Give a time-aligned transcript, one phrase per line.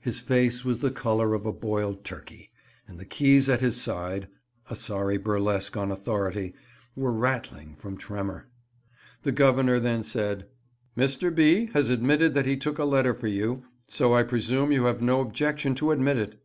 [0.00, 2.50] His face was the colour of a boiled turkey,
[2.88, 4.26] and the keys at his side
[4.68, 6.54] (a sorry burlesque on authority)
[6.96, 8.48] were rattling from tremour.
[9.22, 10.46] The Governor then said,
[10.98, 11.32] "Mr.
[11.32, 15.00] B— has admitted that he took a letter for you, so I presume you have
[15.00, 16.42] now no objection to admit it."